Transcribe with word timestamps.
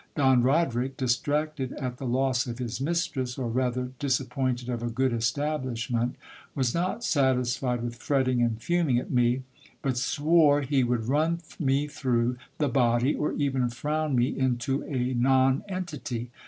Don 0.15 0.41
Roderic, 0.41 0.97
distracted 0.97 1.73
at 1.73 1.97
the 1.97 2.07
loss 2.07 2.47
of 2.47 2.57
his 2.57 2.81
mistress, 2.81 3.37
or 3.37 3.47
rather 3.51 3.91
disap 3.99 4.29
pointed 4.29 4.67
of 4.67 4.81
a 4.81 4.89
good 4.89 5.13
establishment, 5.13 6.15
was 6.55 6.73
not 6.73 7.03
satisfied 7.03 7.83
with 7.83 7.97
fretting 7.97 8.41
and 8.41 8.59
fuming 8.59 8.97
at 8.97 9.11
me, 9.11 9.43
but 9.83 9.97
swore 9.97 10.61
he 10.61 10.83
would 10.83 11.07
run 11.07 11.39
me 11.59 11.85
through 11.87 12.37
the 12.57 12.67
body, 12.67 13.13
or 13.13 13.33
even 13.33 13.69
frown 13.69 14.15
me 14.15 14.29
into 14.35 14.83
a 14.85 15.13
nonentity. 15.13 16.31